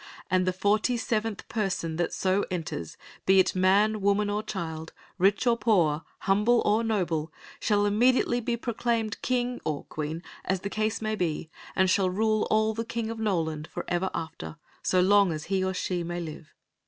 [0.31, 5.45] And the forty seventh person that so enters, be it man, woman, or child, rich
[5.45, 10.71] or poor, humble or noble, shall imme diately be proclaimed king or queen, as the
[10.71, 15.31] case may be, and shall rule all the kingdom of Noland forever after, so long
[15.31, 16.51] as he or she may live.